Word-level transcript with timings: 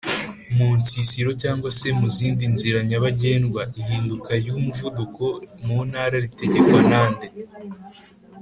Munsisiro 0.57 1.29
cg 1.41 1.59
se 1.79 1.89
muzindi 1.99 2.43
nzira 2.53 2.79
nyabagendwa 2.89 3.61
ihinduka 3.81 4.29
ry’umuvuduko 4.41 5.23
muntara 5.65 6.15
ritagekwa 6.23 6.79
nande 6.89 7.27